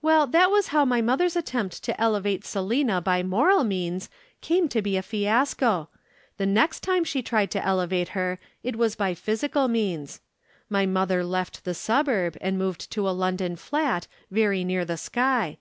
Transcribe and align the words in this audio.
"Well, 0.00 0.28
that 0.28 0.52
was 0.52 0.68
how 0.68 0.84
mother's 0.84 1.34
attempt 1.34 1.82
to 1.82 2.00
elevate 2.00 2.44
Selina 2.44 3.00
by 3.00 3.24
moral 3.24 3.64
means 3.64 4.08
came 4.40 4.68
to 4.68 4.80
be 4.80 4.96
a 4.96 5.02
fiasco. 5.02 5.88
The 6.36 6.46
next 6.46 6.78
time 6.84 7.02
she 7.02 7.22
tried 7.22 7.50
to 7.50 7.64
elevate 7.66 8.10
her, 8.10 8.38
it 8.62 8.76
was 8.76 8.94
by 8.94 9.14
physical 9.14 9.66
means. 9.66 10.20
My 10.70 10.86
mother 10.86 11.24
left 11.24 11.64
the 11.64 11.74
suburb, 11.74 12.36
and 12.40 12.56
moved 12.56 12.92
to 12.92 13.08
a 13.08 13.10
London 13.10 13.56
flat 13.56 14.06
very 14.30 14.62
near 14.62 14.84
the 14.84 14.96
sky. 14.96 15.58